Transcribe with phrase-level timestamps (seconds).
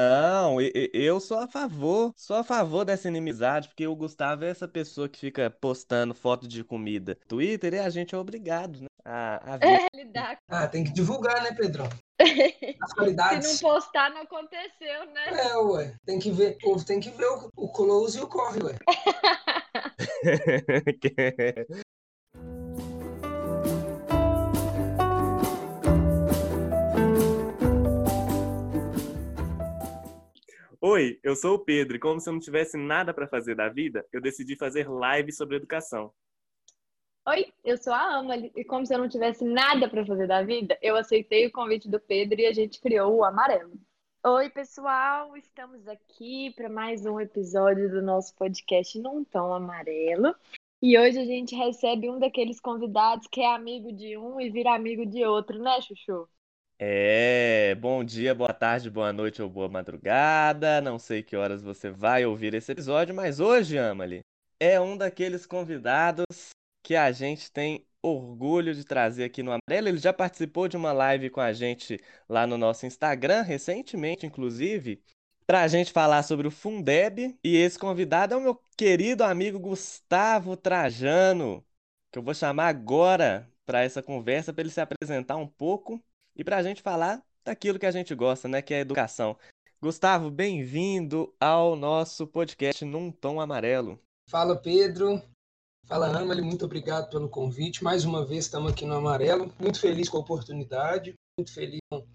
[0.00, 0.56] Não,
[0.94, 5.10] eu sou a favor, sou a favor dessa inimizade, porque o Gustavo é essa pessoa
[5.10, 8.86] que fica postando foto de comida no Twitter e a gente é obrigado, né?
[9.04, 9.66] A, a ver.
[9.66, 10.38] É, lidar.
[10.48, 11.86] Ah, tem que divulgar, né, Pedrão?
[12.18, 13.60] As Se qualidades.
[13.60, 15.50] não postar, não aconteceu, né?
[15.50, 15.94] É, ué.
[16.06, 18.78] Tem que ver, o povo tem que ver o, o close e o corre, ué.
[30.82, 33.68] Oi, eu sou o Pedro e como se eu não tivesse nada para fazer da
[33.68, 36.10] vida, eu decidi fazer live sobre educação.
[37.28, 40.42] Oi, eu sou a Ama e como se eu não tivesse nada para fazer da
[40.42, 43.78] vida, eu aceitei o convite do Pedro e a gente criou o Amarelo.
[44.24, 50.34] Oi, pessoal, estamos aqui para mais um episódio do nosso podcast Num Tom Amarelo.
[50.80, 54.74] E hoje a gente recebe um daqueles convidados que é amigo de um e vira
[54.74, 56.26] amigo de outro, né, Chuchu?
[56.82, 60.80] É, bom dia, boa tarde, boa noite ou boa madrugada.
[60.80, 64.20] Não sei que horas você vai ouvir esse episódio, mas hoje, Amali,
[64.58, 66.24] é um daqueles convidados
[66.82, 69.88] que a gente tem orgulho de trazer aqui no Amarelo.
[69.88, 75.02] Ele já participou de uma live com a gente lá no nosso Instagram, recentemente, inclusive,
[75.46, 77.38] para a gente falar sobre o Fundeb.
[77.44, 81.62] E esse convidado é o meu querido amigo Gustavo Trajano,
[82.10, 86.02] que eu vou chamar agora para essa conversa, para ele se apresentar um pouco
[86.40, 89.36] e para a gente falar daquilo que a gente gosta, né, que é educação.
[89.82, 94.00] Gustavo, bem-vindo ao nosso podcast Num Tom Amarelo.
[94.30, 95.22] Fala, Pedro.
[95.86, 96.40] Fala, Amali.
[96.40, 97.84] Muito obrigado pelo convite.
[97.84, 99.52] Mais uma vez estamos aqui no Amarelo.
[99.58, 101.12] Muito feliz com a oportunidade.
[101.38, 102.06] Muito feliz com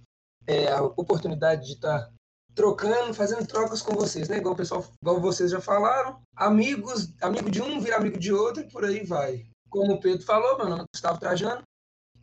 [0.48, 2.12] é, a oportunidade de estar
[2.56, 4.38] trocando, fazendo trocas com vocês, né?
[4.38, 6.20] Igual o pessoal, igual vocês já falaram.
[6.36, 9.46] Amigos, amigo de um vira amigo de outro e por aí vai.
[9.70, 11.62] Como o Pedro falou, meu nome é Gustavo Trajano.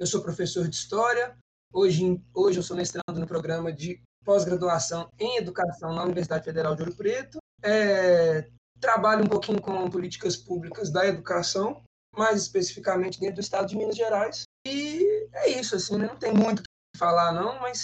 [0.00, 1.36] Eu sou professor de História,
[1.75, 6.83] Hoje, hoje eu sou mestrando no programa de pós-graduação em Educação na Universidade Federal de
[6.83, 7.39] Ouro Preto.
[7.62, 11.83] É, trabalho um pouquinho com políticas públicas da educação,
[12.14, 14.42] mais especificamente dentro do estado de Minas Gerais.
[14.67, 16.07] E é isso, assim, né?
[16.07, 17.80] não tem muito o que falar, não, mas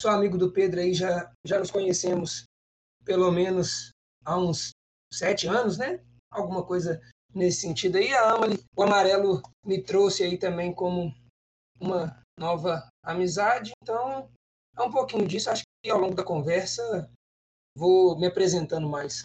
[0.00, 2.44] sou amigo do Pedro aí, já, já nos conhecemos
[3.04, 3.90] pelo menos
[4.24, 4.70] há uns
[5.12, 6.02] sete anos, né?
[6.32, 6.98] Alguma coisa
[7.34, 8.10] nesse sentido aí.
[8.14, 11.14] A Amali, o Amarelo me trouxe aí também como
[11.78, 13.72] uma nova amizade.
[13.82, 14.30] Então,
[14.76, 15.50] é um pouquinho disso.
[15.50, 17.10] Acho que ao longo da conversa
[17.76, 19.24] vou me apresentando mais.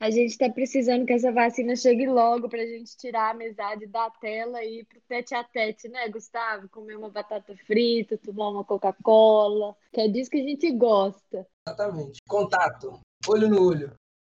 [0.00, 3.86] A gente está precisando que essa vacina chegue logo para a gente tirar a amizade
[3.86, 6.70] da tela e ir pro tete a tete, né, Gustavo?
[6.70, 11.46] Comer uma batata frita, tomar uma Coca-Cola, que é disso que a gente gosta.
[11.68, 12.18] Exatamente.
[12.26, 12.98] Contato,
[13.28, 13.94] olho no olho.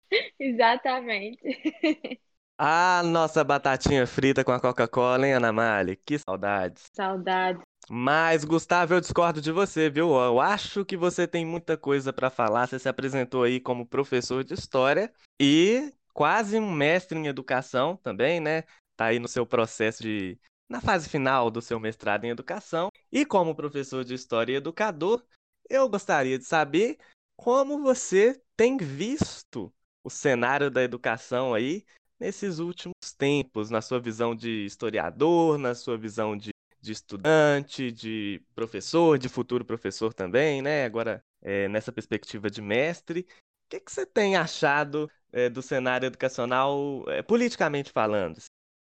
[0.40, 1.40] Exatamente.
[2.64, 5.96] Ah, nossa batatinha frita com a Coca-Cola, hein, Ana Mali?
[5.96, 6.84] Que saudades.
[6.94, 7.60] Saudades.
[7.90, 10.14] Mas, Gustavo, eu discordo de você, viu?
[10.14, 12.68] Eu acho que você tem muita coisa para falar.
[12.68, 15.12] Você se apresentou aí como professor de história
[15.42, 18.62] e quase um mestre em educação também, né?
[18.96, 20.40] Tá aí no seu processo de
[20.70, 22.90] na fase final do seu mestrado em educação.
[23.12, 25.26] E como professor de história e educador,
[25.68, 27.00] eu gostaria de saber
[27.36, 29.74] como você tem visto
[30.04, 31.84] o cenário da educação aí
[32.22, 36.52] nesses últimos tempos, na sua visão de historiador, na sua visão de
[36.82, 40.84] de estudante, de professor, de futuro professor também, né?
[40.84, 46.08] Agora, é, nessa perspectiva de mestre, o que, que você tem achado é, do cenário
[46.08, 48.40] educacional, é, politicamente falando?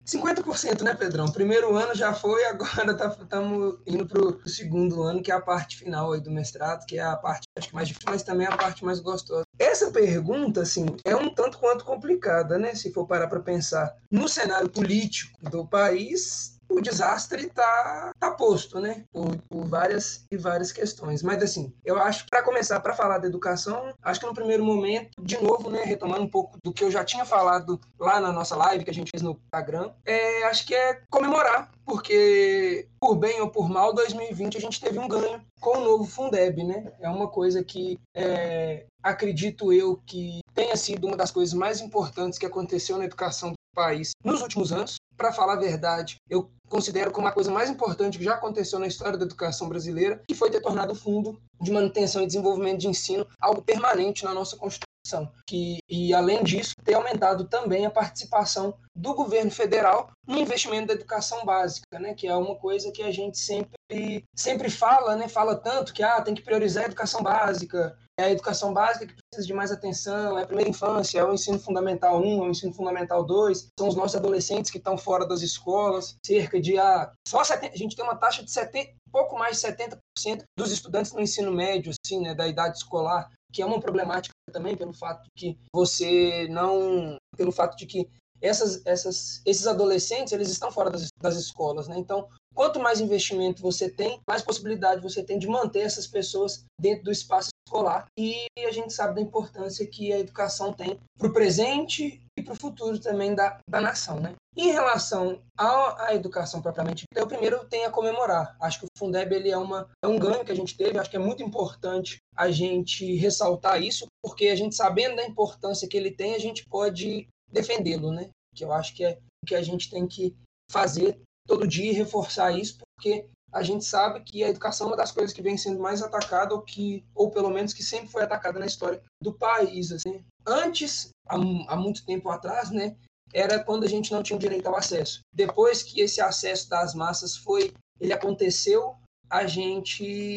[0.07, 1.31] 50%, né, Pedrão?
[1.31, 3.43] Primeiro ano já foi, agora estamos tá,
[3.87, 7.03] indo para o segundo ano, que é a parte final aí do mestrado, que é
[7.03, 9.45] a parte acho que mais difícil, mas também é a parte mais gostosa.
[9.59, 12.75] Essa pergunta, assim, é um tanto quanto complicada, né?
[12.75, 18.81] Se for parar para pensar no cenário político do país, o desastre está tá posto,
[18.81, 19.05] né?
[19.13, 21.23] Por, por, várias e várias questões.
[21.23, 25.11] Mas, assim, eu acho, para começar, para falar da educação, acho que no primeiro momento,
[25.21, 28.57] de novo, né, retomando um pouco do que eu já tinha falado lá na nossa
[28.57, 33.41] live que a gente fez no Instagram, é, acho que é comemorar, porque, por bem
[33.41, 36.93] ou por mal, 2020 a gente teve um ganho com o novo Fundeb, né?
[37.01, 42.39] É uma coisa que é, acredito eu que tenha sido uma das coisas mais importantes
[42.39, 44.97] que aconteceu na educação país nos últimos anos.
[45.17, 48.87] Para falar a verdade, eu considero como a coisa mais importante que já aconteceu na
[48.87, 52.89] história da educação brasileira, que foi ter tornado o Fundo de Manutenção e Desenvolvimento de
[52.89, 55.33] Ensino algo permanente na nossa Constituição.
[55.47, 60.95] Que, e, além disso, ter aumentado também a participação do governo federal no investimento da
[60.95, 65.57] educação básica, né, que é uma coisa que a gente sempre, sempre fala, né, fala
[65.57, 69.47] tanto que ah, tem que priorizar a educação básica, é a educação básica que precisa
[69.47, 72.73] de mais atenção, é a primeira infância, é o ensino fundamental 1, é o ensino
[72.73, 77.45] fundamental 2, são os nossos adolescentes que estão fora das escolas, cerca de ah, só
[77.45, 81.21] 70, a gente tem uma taxa de 70, pouco mais de 70% dos estudantes no
[81.21, 85.57] ensino médio, assim, né, da idade escolar, que é uma problemática também pelo fato que
[85.73, 88.09] você não, pelo fato de que
[88.41, 91.99] essas, essas, esses adolescentes eles estão fora das, das escolas, né?
[91.99, 97.05] Então, quanto mais investimento você tem, mais possibilidade você tem de manter essas pessoas dentro
[97.05, 98.07] do espaço escolar.
[98.19, 102.55] E a gente sabe da importância que a educação tem para o presente e para
[102.55, 104.35] o futuro também da, da nação, né?
[104.57, 108.57] Em relação à, educação propriamente eu primeiro tenho a comemorar.
[108.61, 111.11] Acho que o Fundeb ele é, uma, é um ganho que a gente teve, acho
[111.11, 115.97] que é muito importante a gente ressaltar isso, porque a gente sabendo da importância que
[115.97, 118.31] ele tem, a gente pode defendê-lo, né?
[118.55, 120.35] Que eu acho que é o que a gente tem que
[120.71, 124.97] fazer todo dia e reforçar isso, porque a gente sabe que a educação é uma
[124.97, 128.23] das coisas que vem sendo mais atacada, ou que, ou pelo menos que sempre foi
[128.23, 129.91] atacada na história do país.
[129.91, 130.23] Assim.
[130.47, 132.97] Antes, há, há muito tempo atrás, né,
[133.33, 135.21] era quando a gente não tinha direito ao acesso.
[135.33, 138.97] Depois que esse acesso das massas foi, ele aconteceu,
[139.31, 140.37] a gente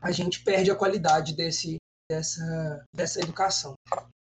[0.00, 1.76] a gente perde a qualidade desse
[2.10, 3.74] dessa dessa educação.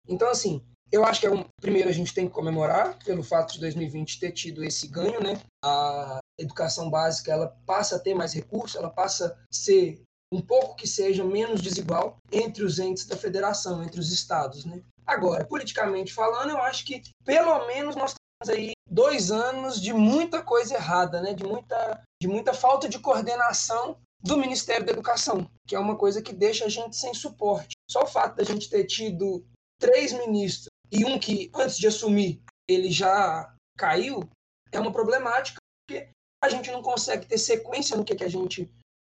[0.07, 0.63] Então assim,
[0.96, 4.20] eu acho que é um, primeiro a gente tem que comemorar pelo fato de 2020
[4.20, 5.42] ter tido esse ganho, né?
[5.64, 10.02] A educação básica ela passa a ter mais recursos, ela passa a ser
[10.32, 14.82] um pouco que seja menos desigual entre os entes da federação, entre os estados, né?
[15.06, 20.42] Agora, politicamente falando, eu acho que pelo menos nós temos aí dois anos de muita
[20.42, 21.34] coisa errada, né?
[21.34, 26.22] De muita, de muita falta de coordenação do Ministério da Educação, que é uma coisa
[26.22, 27.76] que deixa a gente sem suporte.
[27.92, 29.46] Só o fato da gente ter tido
[29.78, 34.30] três ministros e um que, antes de assumir, ele já caiu,
[34.72, 36.10] é uma problemática, porque
[36.44, 38.70] a gente não consegue ter sequência no que, que a gente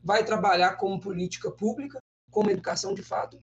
[0.02, 1.98] vai trabalhar como política pública,
[2.30, 3.38] como educação de fato.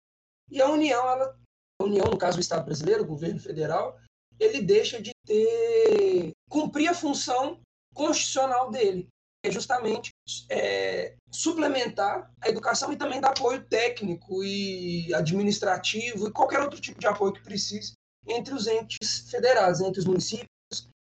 [0.50, 1.38] E a União, ela,
[1.82, 4.00] a União, no caso do Estado brasileiro, o governo federal,
[4.40, 7.60] ele deixa de ter cumprir a função
[7.94, 9.08] constitucional dele,
[9.42, 10.12] que é justamente
[10.50, 17.00] é, suplementar a educação e também dar apoio técnico e administrativo e qualquer outro tipo
[17.00, 17.94] de apoio que precise
[18.28, 20.48] entre os entes federados, entre os municípios,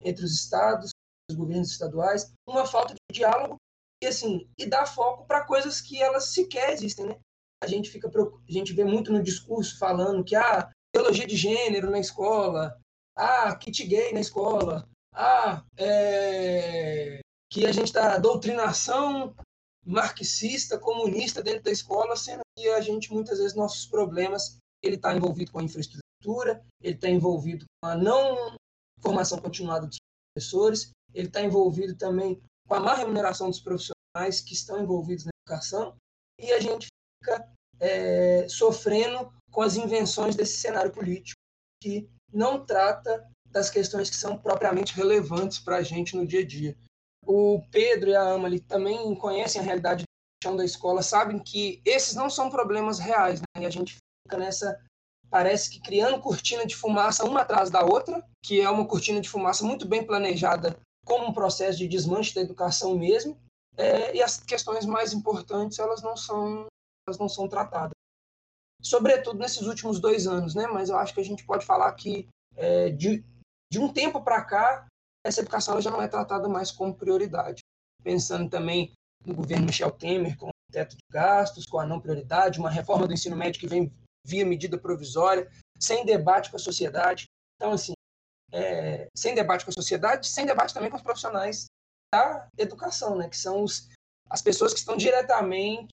[0.00, 0.90] entre os estados,
[1.30, 3.56] os governos estaduais, uma falta de diálogo
[4.02, 7.18] e assim e dar foco para coisas que elas sequer existem, né?
[7.62, 11.90] A gente fica a gente vê muito no discurso falando que ah, teologia de gênero
[11.90, 12.76] na escola,
[13.16, 17.20] ah, kit gay na escola, ah, é...
[17.50, 19.34] que a gente está doutrinação
[19.84, 25.14] marxista, comunista dentro da escola, sendo que a gente muitas vezes nossos problemas ele está
[25.14, 26.02] envolvido com a infraestrutura
[26.80, 28.56] ele está envolvido com a não
[29.00, 29.98] formação continuada dos
[30.34, 35.30] professores, ele está envolvido também com a má remuneração dos profissionais que estão envolvidos na
[35.44, 35.94] educação,
[36.38, 36.86] e a gente
[37.22, 37.48] fica
[37.80, 41.38] é, sofrendo com as invenções desse cenário político
[41.82, 46.46] que não trata das questões que são propriamente relevantes para a gente no dia a
[46.46, 46.76] dia.
[47.26, 50.04] O Pedro e a Amali também conhecem a realidade
[50.56, 53.62] da escola, sabem que esses não são problemas reais, né?
[53.62, 53.96] e a gente
[54.26, 54.76] fica nessa
[55.32, 59.30] parece que criando cortina de fumaça uma atrás da outra, que é uma cortina de
[59.30, 63.40] fumaça muito bem planejada como um processo de desmanche da educação mesmo,
[63.78, 66.66] é, e as questões mais importantes elas não são
[67.08, 67.94] elas não são tratadas,
[68.82, 70.66] sobretudo nesses últimos dois anos, né?
[70.66, 73.24] Mas eu acho que a gente pode falar que é, de,
[73.72, 74.86] de um tempo para cá
[75.24, 77.62] essa educação já não é tratada mais como prioridade,
[78.04, 78.92] pensando também
[79.24, 83.06] no governo Michel Temer com o teto de gastos, com a não prioridade, uma reforma
[83.06, 83.90] do ensino médio que vem
[84.24, 87.26] via medida provisória, sem debate com a sociedade.
[87.56, 87.92] Então, assim,
[88.52, 91.66] é, sem debate com a sociedade, sem debate também com os profissionais
[92.12, 93.88] da educação, né, que são os,
[94.28, 95.90] as pessoas que estão diretamente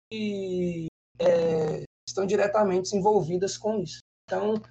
[1.18, 4.00] é, estão diretamente envolvidas com isso.
[4.28, 4.62] Então,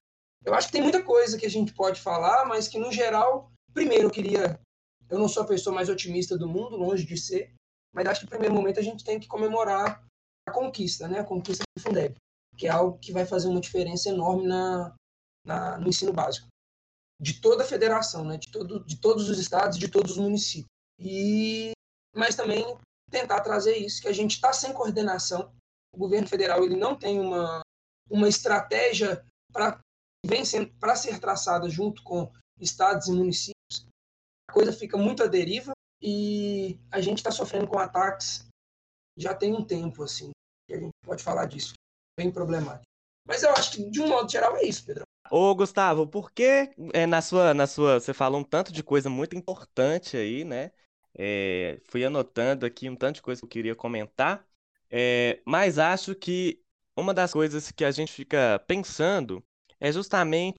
[0.45, 3.50] eu acho que tem muita coisa que a gente pode falar, mas que no geral,
[3.73, 4.61] primeiro eu queria,
[5.09, 7.55] eu não sou a pessoa mais otimista do mundo, longe de ser,
[7.95, 10.05] mas acho que no primeiro momento a gente tem que comemorar
[10.47, 12.15] a conquista, né, a conquista do Fundeb
[12.59, 14.95] que é algo que vai fazer uma diferença enorme na,
[15.47, 16.49] na, no ensino básico
[17.21, 18.37] de toda a federação, né?
[18.37, 20.69] de, todo, de todos os estados, de todos os municípios.
[21.00, 21.73] E,
[22.15, 22.65] mas também
[23.11, 25.53] tentar trazer isso, que a gente está sem coordenação.
[25.95, 27.61] O governo federal ele não tem uma,
[28.11, 29.81] uma estratégia para
[30.81, 33.87] para ser traçada junto com estados e municípios.
[34.50, 35.73] A coisa fica muito à deriva
[36.03, 38.45] e a gente está sofrendo com ataques
[39.17, 40.31] já tem um tempo, assim,
[40.67, 41.73] que a gente pode falar disso
[42.19, 42.85] bem problemático.
[43.25, 45.05] Mas eu acho que, de um modo geral, é isso, Pedro.
[45.31, 48.01] Ô, Gustavo, por que é, na sua, na sua.
[48.01, 50.73] Você falou um tanto de coisa muito importante aí, né?
[51.17, 54.47] É, fui anotando aqui um tanto de coisa que eu queria comentar,
[54.91, 56.63] é, mas acho que
[56.97, 59.45] uma das coisas que a gente fica pensando
[59.81, 60.59] é justamente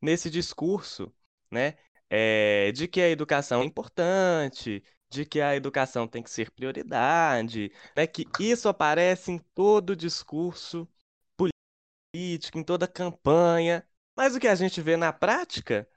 [0.00, 1.12] nesse discurso,
[1.50, 1.74] né,
[2.10, 4.82] é, de que a educação é importante,
[5.14, 10.88] de que a educação tem que ser prioridade, né, que isso aparece em todo discurso
[11.36, 15.88] político, em toda campanha, mas o que a gente vê na prática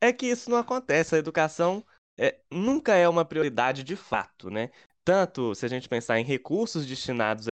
[0.00, 1.14] é que isso não acontece.
[1.14, 1.84] A educação
[2.18, 4.70] é, nunca é uma prioridade de fato, né?
[5.04, 7.50] Tanto se a gente pensar em recursos destinados à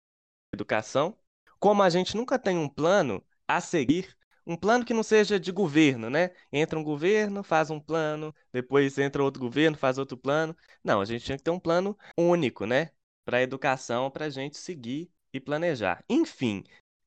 [0.54, 1.16] educação,
[1.58, 4.16] como a gente nunca tem um plano a seguir,
[4.50, 6.30] um plano que não seja de governo, né?
[6.52, 10.56] Entra um governo, faz um plano, depois entra outro governo, faz outro plano.
[10.82, 12.90] Não, a gente tinha que ter um plano único, né?
[13.24, 16.04] Para a educação, para a gente seguir e planejar.
[16.08, 16.64] Enfim,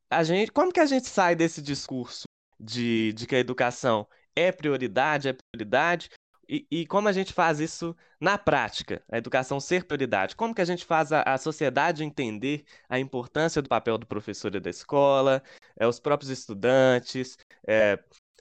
[0.09, 2.23] a gente, como que a gente sai desse discurso
[2.57, 6.09] de, de que a educação é prioridade, é prioridade,
[6.53, 10.36] e, e, como a gente faz isso na prática, a educação ser prioridade?
[10.36, 14.53] Como que a gente faz a, a sociedade entender a importância do papel do professor
[14.53, 15.41] e da escola,
[15.75, 17.36] é, os próprios estudantes,
[17.67, 17.98] é,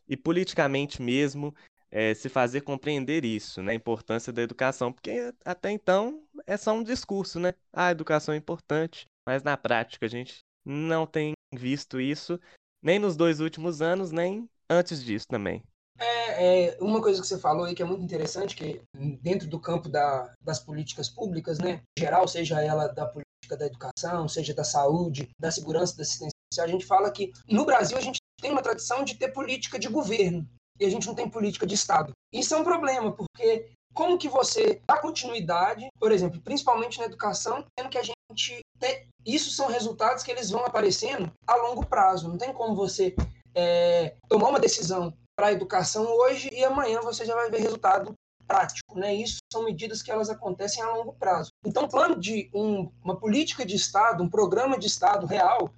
[0.07, 1.54] e politicamente mesmo
[1.90, 6.75] é, se fazer compreender isso, né, a importância da educação, porque até então é só
[6.75, 7.54] um discurso, né?
[7.73, 12.38] Ah, a educação é importante, mas na prática a gente não tem visto isso
[12.83, 15.62] nem nos dois últimos anos, nem antes disso também.
[16.02, 18.82] É, é, uma coisa que você falou aí que é muito interessante, que
[19.21, 23.66] dentro do campo da, das políticas públicas, né, em geral, seja ela da política da
[23.66, 27.97] educação, seja da saúde, da segurança, da assistência social, a gente fala que no Brasil
[27.97, 30.44] a gente tem uma tradição de ter política de governo
[30.80, 32.12] e a gente não tem política de Estado.
[32.32, 37.64] Isso é um problema, porque como que você dá continuidade, por exemplo, principalmente na educação,
[37.76, 39.06] tendo que a gente tem...
[39.25, 42.28] Isso são resultados que eles vão aparecendo a longo prazo.
[42.28, 43.14] Não tem como você
[43.54, 48.15] é, tomar uma decisão para a educação hoje e amanhã você já vai ver resultado
[48.47, 49.15] prático, né?
[49.15, 51.51] Isso são medidas que elas acontecem a longo prazo.
[51.65, 55.73] Então, plano de um, uma política de Estado, um programa de Estado real,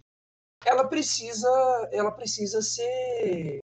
[0.65, 1.49] ela precisa,
[1.93, 3.61] ela precisa ser,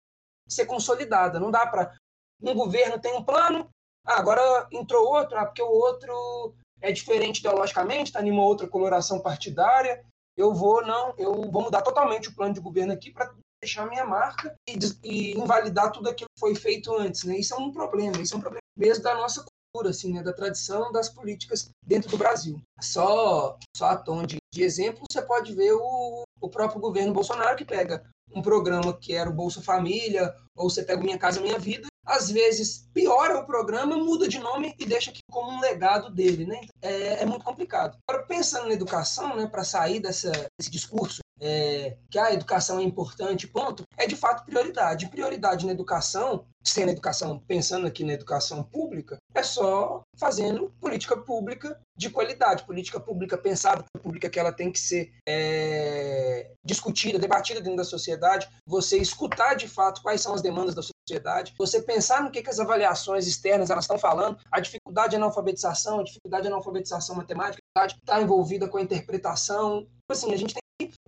[0.48, 1.40] ser consolidada.
[1.40, 1.94] Não dá para
[2.42, 3.68] um governo tem um plano,
[4.06, 8.66] ah, agora entrou outro, ah, porque o outro é diferente ideologicamente, está em uma outra
[8.66, 10.04] coloração partidária.
[10.36, 14.04] Eu vou não, eu vou mudar totalmente o plano de governo aqui para deixar minha
[14.04, 17.38] marca e, e, invalidar tudo aquilo que foi feito antes, né?
[17.38, 20.22] Isso é um problema, isso é um problema mesmo da nossa cultura, assim, né?
[20.22, 22.60] Da tradição das políticas dentro do Brasil.
[22.80, 27.56] Só, só a tom de, de exemplo, você pode ver o, o próprio governo Bolsonaro
[27.56, 28.02] que pega
[28.34, 32.30] um programa que era o Bolsa Família, ou você pega Minha Casa Minha Vida, às
[32.30, 36.60] vezes piora o programa, muda de nome e deixa aqui como um legado dele, né?
[36.80, 37.98] É, é muito complicado.
[38.08, 42.82] Agora, pensando na educação, né, para sair dessa, desse discurso é, que a educação é
[42.82, 45.08] importante, ponto, é de fato prioridade.
[45.08, 51.80] Prioridade na educação, sendo educação, pensando aqui na educação pública, é só fazendo política pública
[51.96, 57.76] de qualidade, política pública pensada, pública que ela tem que ser é, discutida, debatida dentro
[57.76, 62.30] da sociedade, você escutar de fato quais são as demandas da sociedade, você pensar no
[62.30, 66.48] que, que as avaliações externas elas estão falando, a dificuldade de analfabetização, a dificuldade de
[66.48, 70.59] analfabetização matemática, está envolvida com a interpretação, assim, a gente tem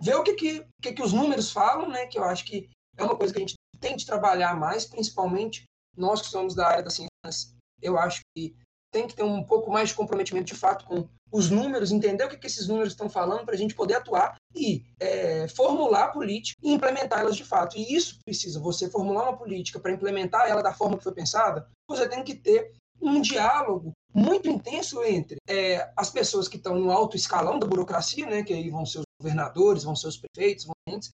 [0.03, 2.05] ver o que, que, que, que os números falam, né?
[2.07, 5.63] Que eu acho que é uma coisa que a gente tem de trabalhar mais, principalmente
[5.95, 7.09] nós que somos da área da ciência.
[7.81, 8.55] Eu acho que
[8.91, 12.29] tem que ter um pouco mais de comprometimento de fato com os números, entender o
[12.29, 16.11] que, que esses números estão falando para a gente poder atuar e é, formular a
[16.11, 17.75] política e implementá-las de fato.
[17.75, 21.67] E isso precisa, você formular uma política para implementar ela da forma que foi pensada,
[21.89, 26.91] você tem que ter um diálogo muito intenso entre é, as pessoas que estão no
[26.91, 30.65] alto escalão da burocracia, né, que aí vão ser os governadores, vão ser os prefeitos,
[30.65, 30.73] vão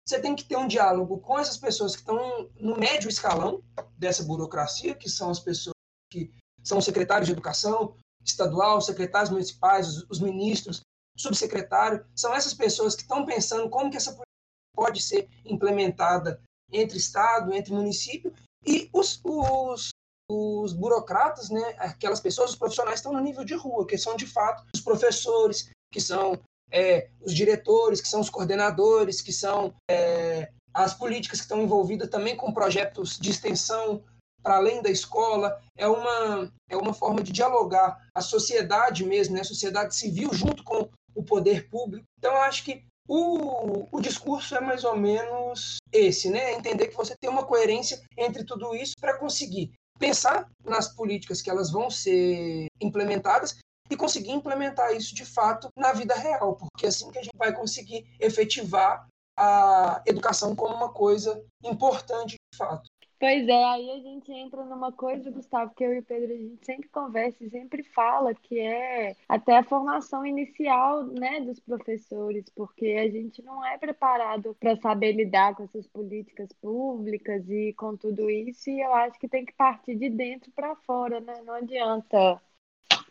[0.06, 3.64] você tem que ter um diálogo com essas pessoas que estão no médio escalão
[3.98, 5.74] dessa burocracia, que são as pessoas
[6.12, 6.32] que
[6.62, 10.82] são os secretários de educação estadual, os secretários municipais, os ministros,
[11.18, 14.28] subsecretário, são essas pessoas que estão pensando como que essa política
[14.76, 16.42] pode ser implementada
[16.72, 18.34] entre estado, entre município.
[18.66, 19.90] E os, os,
[20.30, 24.26] os burocratas, né, aquelas pessoas, os profissionais estão no nível de rua, que são de
[24.26, 26.40] fato os professores, que são
[26.72, 32.10] é, os diretores, que são os coordenadores, que são é, as políticas que estão envolvidas
[32.10, 34.04] também com projetos de extensão
[34.42, 35.62] para além da escola.
[35.78, 40.64] É uma, é uma forma de dialogar a sociedade mesmo, né, a sociedade civil junto
[40.64, 42.06] com o poder público.
[42.18, 46.54] Então, eu acho que o, o discurso é mais ou menos esse, né?
[46.54, 51.50] Entender que você tem uma coerência entre tudo isso para conseguir pensar nas políticas que
[51.50, 53.58] elas vão ser implementadas
[53.90, 57.38] e conseguir implementar isso de fato na vida real, porque é assim que a gente
[57.38, 62.90] vai conseguir efetivar a, educação como uma coisa importante de fato.
[63.20, 66.36] Pois é, aí a gente entra numa coisa, Gustavo, que eu e o Pedro a
[66.36, 72.50] gente sempre conversa e sempre fala, que é até a formação inicial, né, dos professores,
[72.54, 77.96] porque a gente não é preparado para saber lidar com essas políticas públicas e com
[77.96, 81.42] tudo isso, e eu acho que tem que partir de dentro para fora, né?
[81.46, 82.42] Não adianta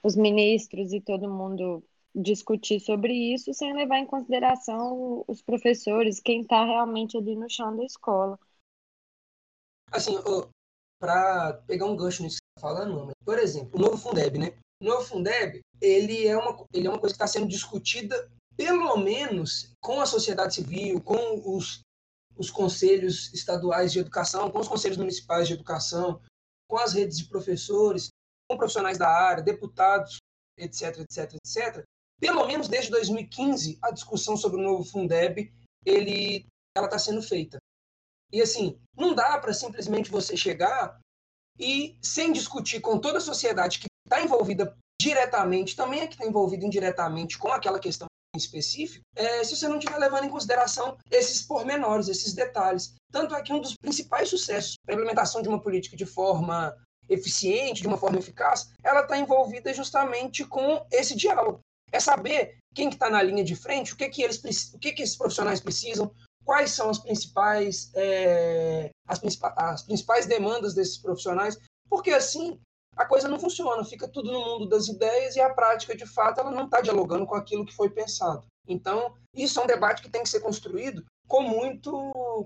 [0.03, 1.83] os ministros e todo mundo
[2.15, 7.77] discutir sobre isso sem levar em consideração os professores, quem está realmente ali no chão
[7.77, 8.39] da escola.
[9.91, 10.17] Assim,
[11.01, 14.55] para pegar um gancho nisso que você está falando, por exemplo, o novo Fundeb, né?
[14.81, 18.97] O novo Fundeb, ele é uma, ele é uma coisa que está sendo discutida, pelo
[18.97, 21.81] menos, com a sociedade civil, com os,
[22.37, 26.21] os conselhos estaduais de educação, com os conselhos municipais de educação,
[26.69, 28.09] com as redes de professores,
[28.53, 30.19] com profissionais da área, deputados,
[30.59, 31.85] etc, etc, etc.
[32.21, 35.53] Pelo menos desde 2015, a discussão sobre o novo Fundeb,
[35.85, 37.59] ele, ela está sendo feita.
[38.31, 40.99] E assim, não dá para simplesmente você chegar
[41.59, 46.27] e, sem discutir com toda a sociedade que está envolvida diretamente, também é que está
[46.27, 50.97] envolvida indiretamente com aquela questão em específico, é, se você não estiver levando em consideração
[51.11, 52.95] esses pormenores, esses detalhes.
[53.11, 56.75] Tanto é que um dos principais sucessos para a implementação de uma política de forma
[57.09, 61.61] eficiente, de uma forma eficaz, ela está envolvida justamente com esse diálogo.
[61.91, 64.93] É saber quem que está na linha de frente, o que que eles, o que
[64.93, 66.11] que esses profissionais precisam,
[66.45, 69.21] quais são as principais, é, as,
[69.57, 72.59] as principais demandas desses profissionais, porque assim
[72.97, 76.41] a coisa não funciona, fica tudo no mundo das ideias e a prática, de fato,
[76.41, 78.47] ela não está dialogando com aquilo que foi pensado.
[78.69, 81.93] Então, isso é um debate que tem que ser construído com muito,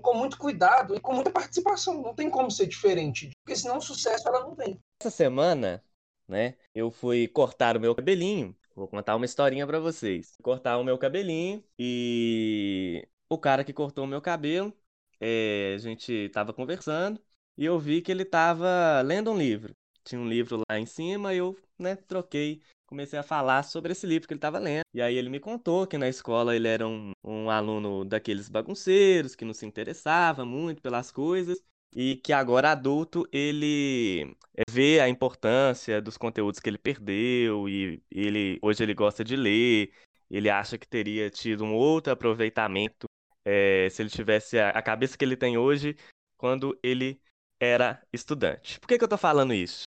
[0.01, 2.01] com muito cuidado e com muita participação.
[2.01, 4.79] Não tem como ser diferente, porque senão o sucesso ela não vem.
[5.01, 5.83] Essa semana,
[6.27, 8.55] né, eu fui cortar o meu cabelinho.
[8.75, 10.35] Vou contar uma historinha para vocês.
[10.43, 14.71] Cortar o meu cabelinho e o cara que cortou o meu cabelo,
[15.19, 17.19] é, a gente tava conversando
[17.57, 19.73] e eu vi que ele tava lendo um livro.
[20.03, 24.07] Tinha um livro lá em cima e eu, né, troquei, comecei a falar sobre esse
[24.07, 24.83] livro que ele estava lendo.
[24.93, 29.35] E aí ele me contou que na escola ele era um, um aluno daqueles bagunceiros,
[29.35, 31.61] que não se interessava muito pelas coisas
[31.93, 38.01] e que agora adulto ele é, vê a importância dos conteúdos que ele perdeu e
[38.09, 39.91] ele hoje ele gosta de ler,
[40.29, 43.07] ele acha que teria tido um outro aproveitamento
[43.45, 45.95] é, se ele tivesse a, a, cabeça que ele tem hoje
[46.37, 47.21] quando ele
[47.59, 48.79] era estudante.
[48.79, 49.83] Por que, que eu tô falando isso?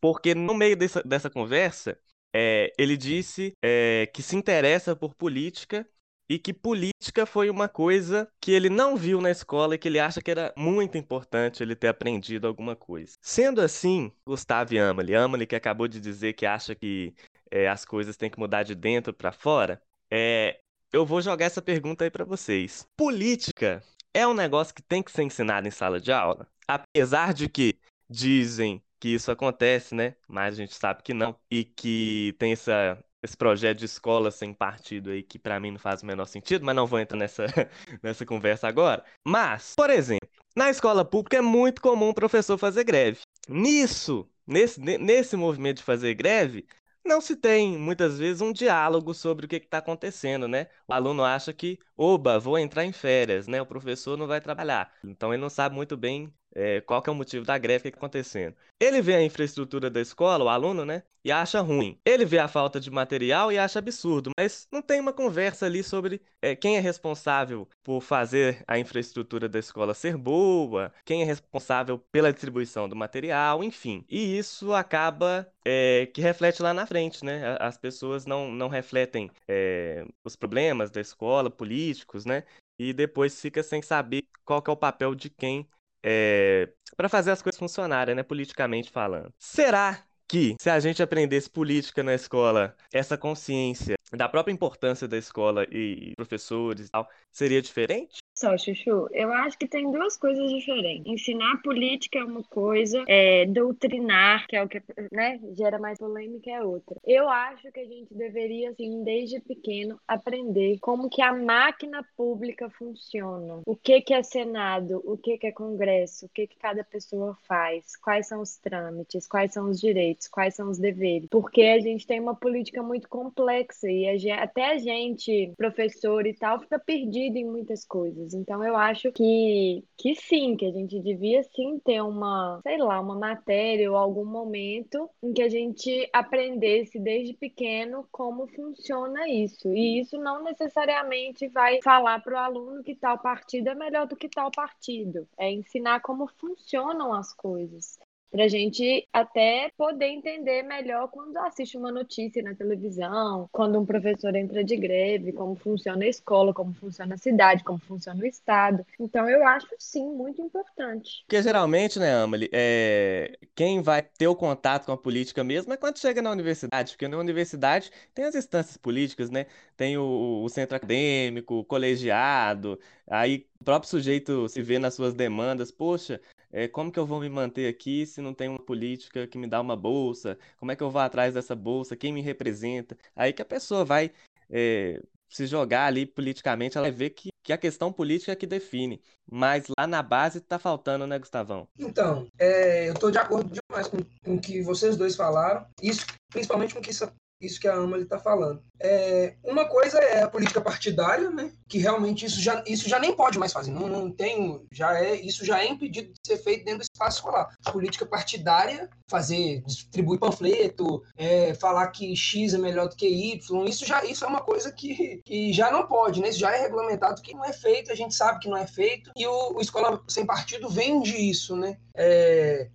[0.00, 1.98] Porque no meio dessa, dessa conversa,
[2.34, 5.86] é, ele disse é, que se interessa por política
[6.28, 10.00] e que política foi uma coisa que ele não viu na escola e que ele
[10.00, 13.12] acha que era muito importante ele ter aprendido alguma coisa.
[13.20, 17.14] Sendo assim, Gustavo Amali, Amali que acabou de dizer que acha que
[17.50, 20.58] é, as coisas têm que mudar de dentro para fora, é,
[20.92, 22.86] eu vou jogar essa pergunta aí para vocês.
[22.96, 26.48] Política é um negócio que tem que ser ensinado em sala de aula?
[26.66, 27.76] Apesar de que
[28.08, 30.16] dizem que isso acontece, né?
[30.26, 31.38] Mas a gente sabe que não.
[31.50, 35.78] E que tem essa, esse projeto de escola sem partido aí que para mim não
[35.78, 37.44] faz o menor sentido, mas não vou entrar nessa,
[38.02, 39.04] nessa conversa agora.
[39.22, 43.20] Mas, por exemplo, na escola pública é muito comum o professor fazer greve.
[43.46, 46.66] Nisso, nesse, nesse movimento de fazer greve,
[47.04, 50.68] não se tem muitas vezes um diálogo sobre o que está acontecendo, né?
[50.88, 53.60] O aluno acha que, oba, vou entrar em férias, né?
[53.60, 54.90] O professor não vai trabalhar.
[55.04, 57.88] Então ele não sabe muito bem é, qual que é o motivo da greve, que
[57.88, 58.54] está acontecendo.
[58.80, 61.02] Ele vê a infraestrutura da escola, o aluno, né?
[61.24, 61.98] E acha ruim.
[62.04, 65.82] Ele vê a falta de material e acha absurdo, mas não tem uma conversa ali
[65.82, 71.24] sobre é, quem é responsável por fazer a infraestrutura da escola ser boa, quem é
[71.24, 74.04] responsável pela distribuição do material, enfim.
[74.08, 77.56] E isso acaba é, que reflete lá na frente, né?
[77.58, 82.44] As pessoas não, não refletem é, os problemas da escola, políticos, né?
[82.78, 85.66] E depois fica sem saber qual é o papel de quem
[86.04, 89.32] é, para fazer as coisas funcionarem, né, politicamente falando.
[89.38, 95.16] Será que se a gente aprendesse política na escola, essa consciência da própria importância da
[95.16, 98.23] escola e professores e tal, seria diferente?
[98.36, 101.06] Só, Chuchu, eu acho que tem duas coisas diferentes.
[101.06, 106.50] Ensinar política é uma coisa, é, doutrinar, que é o que né, gera mais polêmica,
[106.50, 106.96] é outra.
[107.06, 112.68] Eu acho que a gente deveria, assim, desde pequeno, aprender como que a máquina pública
[112.70, 113.60] funciona.
[113.64, 117.38] O que, que é Senado, o que, que é Congresso, o que, que cada pessoa
[117.46, 121.28] faz, quais são os trâmites, quais são os direitos, quais são os deveres.
[121.30, 126.26] Porque a gente tem uma política muito complexa e a gente, até a gente, professor
[126.26, 128.23] e tal, fica perdido em muitas coisas.
[128.24, 128.34] Coisas.
[128.34, 133.00] Então eu acho que, que sim, que a gente devia sim ter uma, sei lá,
[133.00, 139.68] uma matéria ou algum momento em que a gente aprendesse desde pequeno como funciona isso.
[139.72, 144.16] E isso não necessariamente vai falar para o aluno que tal partido é melhor do
[144.16, 145.26] que tal partido.
[145.38, 147.98] É ensinar como funcionam as coisas
[148.30, 153.86] para a gente até poder entender melhor quando assiste uma notícia na televisão, quando um
[153.86, 158.26] professor entra de greve, como funciona a escola, como funciona a cidade, como funciona o
[158.26, 158.84] estado.
[158.98, 161.24] Então eu acho sim muito importante.
[161.26, 163.38] Porque geralmente, né, Amelie, é...
[163.54, 167.06] quem vai ter o contato com a política mesmo é quando chega na universidade, porque
[167.06, 169.46] na universidade tem as instâncias políticas, né?
[169.76, 175.14] Tem o, o centro acadêmico, o colegiado, aí o próprio sujeito se vê nas suas
[175.14, 176.20] demandas, poxa,
[176.54, 179.48] é, como que eu vou me manter aqui se não tem uma política que me
[179.48, 180.38] dá uma bolsa?
[180.56, 181.96] Como é que eu vou atrás dessa bolsa?
[181.96, 182.96] Quem me representa?
[183.16, 184.12] Aí que a pessoa vai
[184.48, 188.46] é, se jogar ali politicamente, ela vai ver que, que a questão política é que
[188.46, 189.02] define.
[189.28, 191.66] Mas lá na base tá faltando, né, Gustavão?
[191.76, 195.66] Então, é, eu tô de acordo demais com, com o que vocês dois falaram.
[195.82, 196.94] Isso, principalmente com o que
[197.40, 198.62] isso que a Ama está falando.
[198.80, 201.52] É, uma coisa é a política partidária, né?
[201.68, 203.70] Que realmente isso já, isso já nem pode mais fazer.
[203.70, 207.18] Não, não tem, já é, isso já é impedido de ser feito dentro do espaço
[207.18, 207.54] escolar.
[207.72, 213.86] política partidária, fazer, distribuir panfleto, é, falar que X é melhor do que Y, isso
[213.86, 216.28] já isso é uma coisa que, que já não pode, né?
[216.28, 219.10] Isso já é regulamentado que não é feito, a gente sabe que não é feito,
[219.16, 221.78] e o, o Escola Sem Partido vende isso, né?
[221.96, 222.68] É,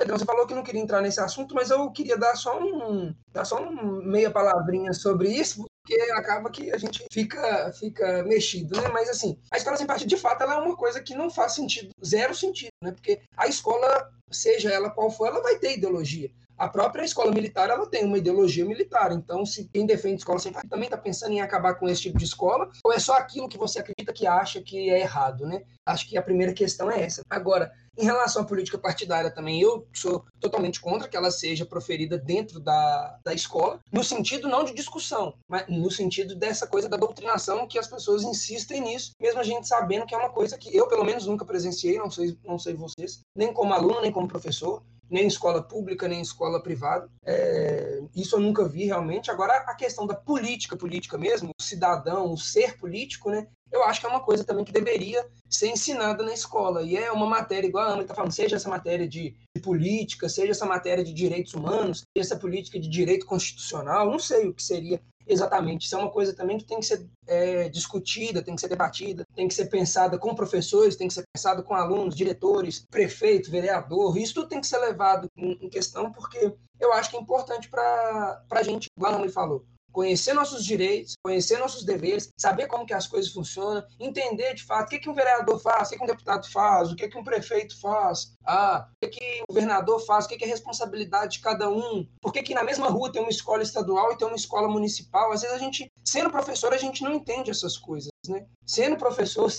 [0.00, 3.14] Pedro, você falou que não queria entrar nesse assunto, mas eu queria dar só um,
[3.32, 8.80] dar só um meia palavrinha sobre isso, porque acaba que a gente fica, fica mexido,
[8.80, 8.88] né?
[8.88, 11.52] Mas assim, a escola sem partido, de fato, ela é uma coisa que não faz
[11.52, 12.92] sentido, zero sentido, né?
[12.92, 16.30] Porque a escola, seja ela qual for, ela vai ter ideologia.
[16.60, 19.12] A própria escola militar ela tem uma ideologia militar.
[19.12, 22.18] Então, se quem defende escola sem partido também está pensando em acabar com esse tipo
[22.18, 25.62] de escola, ou é só aquilo que você acredita que acha que é errado, né?
[25.86, 27.22] Acho que a primeira questão é essa.
[27.30, 32.18] Agora, em relação à política partidária também, eu sou totalmente contra que ela seja proferida
[32.18, 36.98] dentro da, da escola, no sentido não de discussão, mas no sentido dessa coisa da
[36.98, 40.76] doutrinação, que as pessoas insistem nisso, mesmo a gente sabendo que é uma coisa que
[40.76, 44.28] eu, pelo menos, nunca presenciei, não sei, não sei vocês, nem como aluno, nem como
[44.28, 47.08] professor nem escola pública, nem escola privada.
[47.24, 49.30] É, isso eu nunca vi realmente.
[49.30, 53.48] Agora, a questão da política, política mesmo, o cidadão, o ser político, né?
[53.72, 56.82] Eu acho que é uma coisa também que deveria ser ensinada na escola.
[56.82, 60.28] E é uma matéria, igual a Ana está falando, seja essa matéria de, de, política,
[60.28, 64.62] seja essa matéria de direitos humanos, essa política de direito constitucional, não sei o que
[64.62, 65.86] seria Exatamente.
[65.86, 69.24] Isso é uma coisa também que tem que ser é, discutida, tem que ser debatida,
[69.34, 74.16] tem que ser pensada com professores, tem que ser pensada com alunos, diretores, prefeito, vereador.
[74.18, 77.68] Isso tudo tem que ser levado em, em questão, porque eu acho que é importante
[77.68, 82.86] para a gente, igual a Mãe falou, conhecer nossos direitos, conhecer nossos deveres, saber como
[82.86, 85.98] que as coisas funcionam, entender de fato o que, que um vereador faz, o que,
[85.98, 89.52] que um deputado faz, o que, que um prefeito faz, ah, o que, que o
[89.52, 92.88] governador faz, o que, que é responsabilidade de cada um, por que, que na mesma
[92.88, 95.32] rua tem uma escola estadual e tem uma escola municipal.
[95.32, 98.10] Às vezes a gente, sendo professor, a gente não entende essas coisas.
[98.28, 98.46] Né?
[98.66, 99.50] Sendo professor,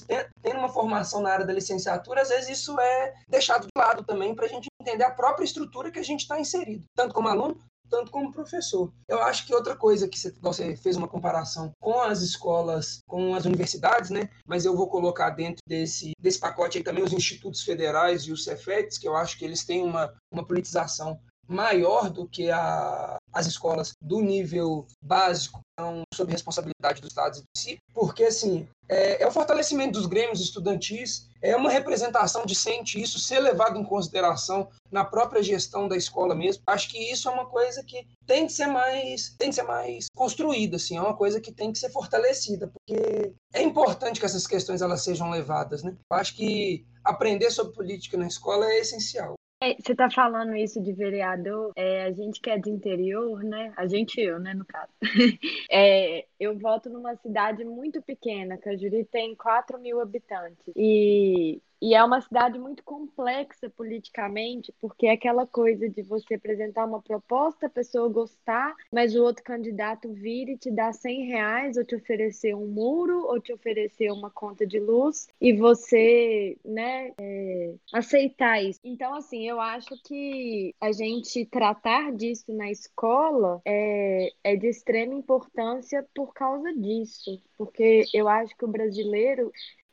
[0.41, 4.35] tendo uma formação na área da licenciatura, às vezes isso é deixado de lado também
[4.35, 7.57] para a gente entender a própria estrutura que a gente está inserido, tanto como aluno
[7.91, 8.91] tanto como professor.
[9.07, 13.45] Eu acho que outra coisa que você fez uma comparação com as escolas, com as
[13.45, 14.29] universidades, né?
[14.47, 18.45] Mas eu vou colocar dentro desse, desse pacote aí também os institutos federais e os
[18.45, 23.45] Cefetes, que eu acho que eles têm uma, uma politização maior do que a, as
[23.45, 29.27] escolas do nível básico estão sob responsabilidade dos estados em si, porque assim é, é,
[29.27, 35.03] o fortalecimento dos grêmios estudantis, é uma representação decente, isso ser levado em consideração na
[35.03, 36.61] própria gestão da escola mesmo.
[36.67, 40.05] Acho que isso é uma coisa que tem que ser mais, tem que ser mais
[40.15, 44.45] construída, assim, é uma coisa que tem que ser fortalecida, porque é importante que essas
[44.45, 45.95] questões elas sejam levadas, né?
[46.11, 49.33] Acho que aprender sobre política na escola é essencial.
[49.63, 53.71] É, você está falando isso de vereador, é, a gente que é de interior, né?
[53.77, 54.91] A gente, eu, né, no caso.
[55.69, 60.65] É, eu voto numa cidade muito pequena, Cajuri tem 4 mil habitantes.
[60.75, 66.85] E e é uma cidade muito complexa politicamente, porque é aquela coisa de você apresentar
[66.85, 71.77] uma proposta, a pessoa gostar, mas o outro candidato vir e te dar 100 reais,
[71.77, 77.13] ou te oferecer um muro, ou te oferecer uma conta de luz, e você, né,
[77.19, 78.79] é, aceitar isso.
[78.83, 85.15] Então, assim, eu acho que a gente tratar disso na escola é, é de extrema
[85.15, 89.51] importância por causa disso, porque eu acho que o brasileiro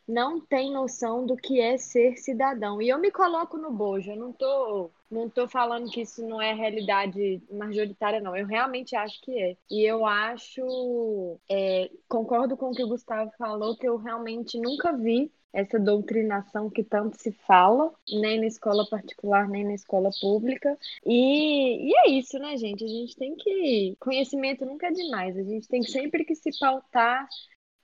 [0.09, 2.81] não tem noção do que é ser cidadão.
[2.81, 6.41] E eu me coloco no bojo, eu não tô, não tô falando que isso não
[6.41, 8.35] é realidade majoritária, não.
[8.35, 9.57] Eu realmente acho que é.
[9.71, 14.97] E eu acho, é, concordo com o que o Gustavo falou, que eu realmente nunca
[14.97, 20.79] vi essa doutrinação que tanto se fala, nem na escola particular, nem na escola pública.
[21.05, 22.85] E, e é isso, né, gente?
[22.85, 23.97] A gente tem que.
[23.99, 27.29] Conhecimento nunca é demais, a gente tem sempre que se pautar.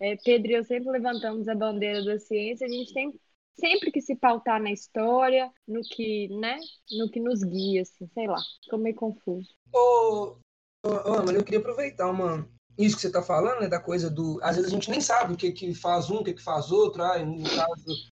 [0.00, 3.12] É, Pedro e eu sempre levantamos a bandeira da ciência, a gente tem
[3.54, 6.58] sempre que se pautar na história, no que, né,
[6.98, 9.48] no que nos guia, assim, sei lá, ficou meio confuso.
[9.72, 10.36] Ô,
[10.84, 14.40] ô eu queria aproveitar uma, isso que você está falando, né, da coisa do.
[14.42, 16.70] Às vezes a gente nem sabe o que, que faz um, o que, que faz
[16.70, 17.02] outro.
[17.02, 18.12] Ah, no caso,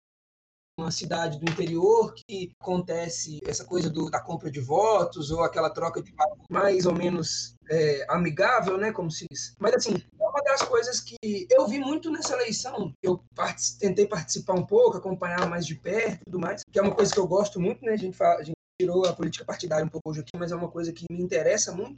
[0.82, 5.70] uma cidade do interior que acontece essa coisa do, da compra de votos ou aquela
[5.70, 6.13] troca de
[6.50, 9.56] mais ou menos é, amigável, né, como se diz.
[9.60, 11.17] Mas assim, é uma das coisas que
[11.50, 12.94] eu vi muito nessa eleição.
[13.02, 16.82] Eu part tentei participar um pouco, acompanhar mais de perto, e tudo mais, que é
[16.82, 17.94] uma coisa que eu gosto muito, né?
[17.94, 20.56] A gente, fala, a gente tirou a política partidária um pouco hoje aqui, mas é
[20.56, 21.96] uma coisa que me interessa muito.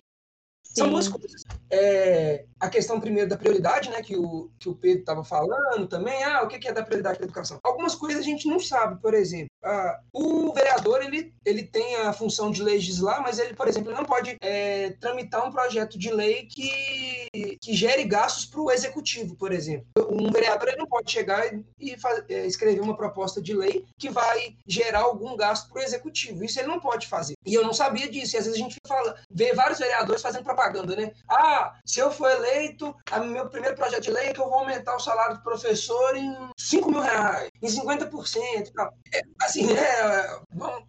[0.66, 1.44] São duas coisas.
[1.76, 6.24] É, a questão primeiro da prioridade, né, que o, que o Pedro estava falando também.
[6.24, 7.60] Ah, o que é da prioridade para a educação?
[7.64, 9.50] Algumas coisas a gente não sabe, por exemplo.
[9.64, 14.06] Ah, o vereador ele, ele tem a função de legislar, mas ele, por exemplo, não
[14.06, 19.52] pode é, tramitar um projeto de lei que, que gere gastos para o executivo, por
[19.52, 19.88] exemplo.
[20.10, 21.44] Um vereador ele não pode chegar
[21.80, 25.84] e faz, é, escrever uma proposta de lei que vai gerar algum gasto para o
[25.84, 26.44] executivo.
[26.44, 27.34] Isso ele não pode fazer.
[27.46, 28.36] E eu não sabia disso.
[28.36, 31.12] E às vezes a gente fala, vê vários vereadores fazendo propaganda, né?
[31.28, 34.60] Ah, se eu for eleito, a meu primeiro projeto de lei é que eu vou
[34.60, 38.72] aumentar o salário do professor em 5 mil reais, em 50%.
[39.14, 40.40] É, assim, é,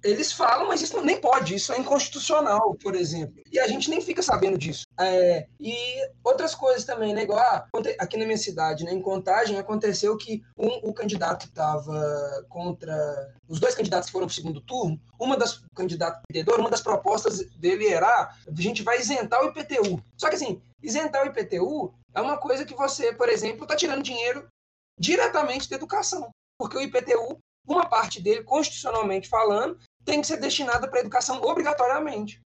[0.04, 3.42] eles falam, mas isso nem pode, isso é inconstitucional, por exemplo.
[3.50, 4.84] E a gente nem fica sabendo disso.
[5.00, 5.74] É, e
[6.22, 7.22] outras coisas também, né?
[7.22, 7.66] Igual ah,
[7.98, 13.34] aqui na minha cidade, né, em Contagem, aconteceu que um, o candidato estava contra.
[13.48, 16.82] Os dois candidatos que foram para o segundo turno, uma das candidatas perdedor, uma das
[16.82, 20.02] propostas dele era: ah, a gente vai isentar o IPTU.
[20.16, 24.02] Só que assim, isentar o IPTU é uma coisa que você, por exemplo, está tirando
[24.02, 24.46] dinheiro
[25.00, 26.30] diretamente da educação.
[26.58, 32.40] Porque o IPTU, uma parte dele, constitucionalmente falando, tem que ser destinada para educação obrigatoriamente.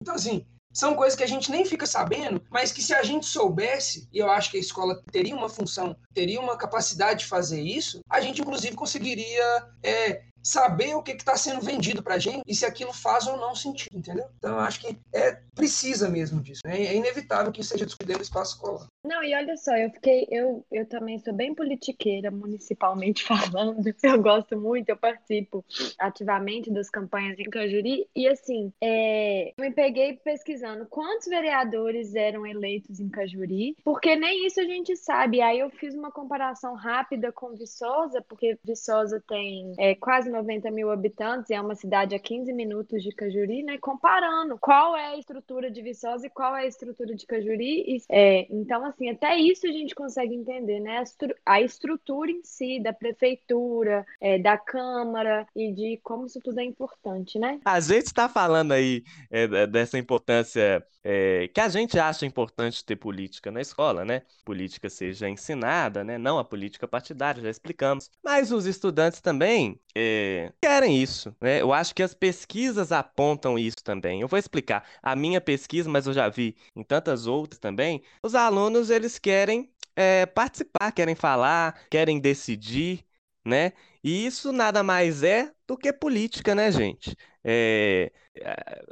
[0.00, 3.26] Então, assim, são coisas que a gente nem fica sabendo, mas que se a gente
[3.26, 7.60] soubesse, e eu acho que a escola teria uma função, teria uma capacidade de fazer
[7.60, 12.42] isso, a gente, inclusive, conseguiria é, saber o que está sendo vendido para a gente
[12.46, 14.26] e se aquilo faz ou não sentido, entendeu?
[14.38, 16.60] Então, acho que é precisa mesmo disso.
[16.64, 16.82] Né?
[16.82, 18.86] É inevitável que isso seja discutido no espaço escolar.
[19.04, 23.82] Não, e olha só, eu fiquei, eu, eu também sou bem politiqueira, municipalmente falando.
[24.02, 25.64] Eu gosto muito, eu participo
[25.98, 28.06] ativamente das campanhas em Cajuri.
[28.14, 34.60] E assim, é, me peguei pesquisando quantos vereadores eram eleitos em Cajuri, porque nem isso
[34.60, 35.40] a gente sabe.
[35.40, 40.90] Aí eu fiz uma comparação rápida com Viçosa, porque Viçosa tem é, quase 90 mil
[40.90, 43.78] habitantes é uma cidade a 15 minutos de Cajuri, né?
[43.78, 47.84] Comparando qual é a estrutura de Viçosa e qual é a estrutura de Cajuri.
[47.86, 50.98] E, é, então, assim, até isso a gente consegue entender, né?
[50.98, 56.40] A, estru a estrutura em si da prefeitura, é, da Câmara e de como isso
[56.40, 57.60] tudo é importante, né?
[57.64, 62.96] A gente está falando aí é, dessa importância é, que a gente acha importante ter
[62.96, 64.22] política na escola, né?
[64.44, 66.16] Política seja ensinada, né?
[66.16, 68.10] Não a política partidária, já explicamos.
[68.22, 70.21] Mas os estudantes também é,
[70.60, 71.60] querem isso, né?
[71.60, 74.20] Eu acho que as pesquisas apontam isso também.
[74.20, 78.02] Eu vou explicar a minha pesquisa, mas eu já vi em tantas outras também.
[78.22, 83.04] Os alunos eles querem é, participar, querem falar, querem decidir,
[83.44, 83.72] né?
[84.02, 87.16] E isso nada mais é do que política, né, gente?
[87.44, 88.12] É,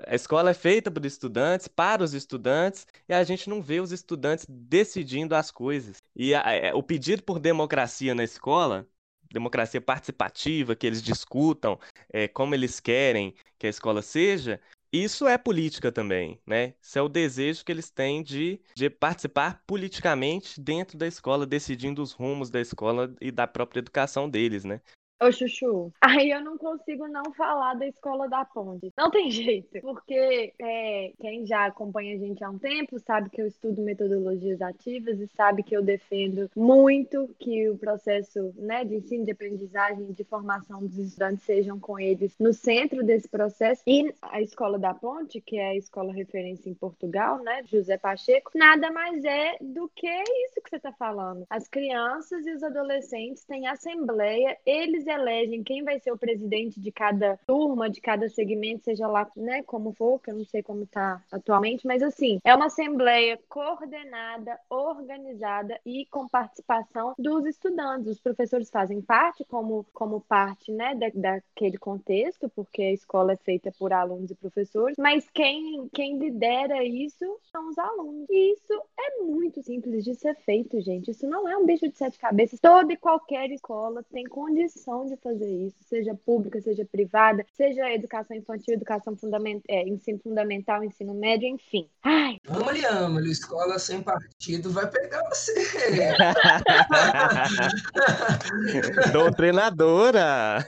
[0.07, 3.93] a escola é feita por estudantes, para os estudantes, e a gente não vê os
[3.93, 5.99] estudantes decidindo as coisas.
[6.14, 8.87] E a, a, é, o pedido por democracia na escola,
[9.33, 11.79] democracia participativa, que eles discutam
[12.12, 14.61] é, como eles querem que a escola seja,
[14.93, 16.75] isso é política também, né?
[16.83, 22.03] Isso é o desejo que eles têm de, de participar politicamente dentro da escola, decidindo
[22.03, 24.81] os rumos da escola e da própria educação deles, né?
[25.22, 28.90] Ô, Chuchu, aí eu não consigo não falar da Escola da Ponte.
[28.96, 33.42] Não tem jeito, porque é, quem já acompanha a gente há um tempo sabe que
[33.42, 38.94] eu estudo metodologias ativas e sabe que eu defendo muito que o processo né, de
[38.94, 43.83] ensino, de aprendizagem, de formação dos estudantes sejam com eles no centro desse processo.
[43.87, 48.52] E a Escola da Ponte, que é a escola referência em Portugal, né, José Pacheco,
[48.54, 51.44] nada mais é do que isso que você está falando.
[51.50, 56.92] As crianças e os adolescentes têm assembleia, eles elegem quem vai ser o presidente de
[56.92, 60.85] cada turma, de cada segmento, seja lá, né, como for, que eu não sei como
[60.85, 68.12] está atualmente, mas assim, é uma assembleia coordenada, organizada e com participação dos estudantes.
[68.12, 73.37] Os professores fazem parte como, como parte, né, da, daquele contexto, porque a escola é
[73.37, 78.27] feita por alunos e professores, mas quem, quem lidera isso são os alunos.
[78.31, 81.11] E isso é muito simples de ser feito, gente.
[81.11, 82.61] Isso não é um bicho de sete cabeças.
[82.61, 88.36] Toda e qualquer escola tem condição de fazer isso, seja pública, seja privada, seja educação
[88.36, 91.88] infantil, educação fundamental, é, ensino fundamental, ensino médio, enfim.
[92.02, 92.36] Ai.
[92.48, 93.30] Ama-lhe, ama-lhe.
[93.30, 95.54] Escola sem partido vai pegar você.
[99.12, 100.66] Doutrinadora.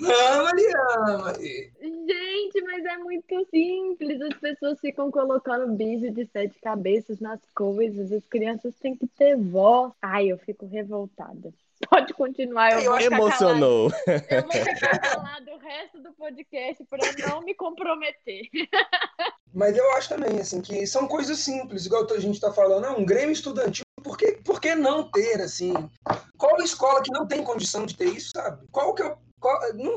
[0.00, 0.72] Ama-lhe,
[1.06, 1.72] ama-lhe.
[1.80, 4.20] Gente, mas é muito simples.
[4.22, 8.12] As pessoas ficam colocando bicho de sete cabeças nas coisas.
[8.12, 9.92] As crianças têm que ter voz.
[10.00, 11.52] Ai, eu fico revoltada.
[11.90, 12.72] Pode continuar.
[12.82, 13.90] Eu, eu emocionou.
[14.30, 18.48] Eu vou ficar calado o resto do podcast para não me comprometer.
[19.54, 22.90] Mas eu acho também, assim, que são coisas simples, igual a gente está falando, é
[22.90, 25.72] um Grêmio estudantil, por que, por que não ter, assim?
[26.36, 28.66] Qual escola que não tem condição de ter isso, sabe?
[28.70, 29.16] Qual que é o